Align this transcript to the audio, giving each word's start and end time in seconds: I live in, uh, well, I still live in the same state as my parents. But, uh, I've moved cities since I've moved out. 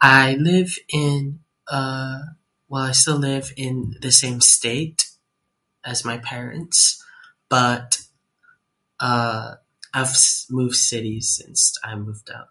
I 0.00 0.36
live 0.36 0.78
in, 0.88 1.40
uh, 1.68 2.20
well, 2.70 2.84
I 2.84 2.92
still 2.92 3.18
live 3.18 3.52
in 3.58 3.94
the 4.00 4.10
same 4.10 4.40
state 4.40 5.10
as 5.84 6.02
my 6.02 6.16
parents. 6.16 7.04
But, 7.50 8.00
uh, 8.98 9.56
I've 9.92 10.14
moved 10.48 10.76
cities 10.76 11.28
since 11.36 11.76
I've 11.84 11.98
moved 11.98 12.30
out. 12.30 12.50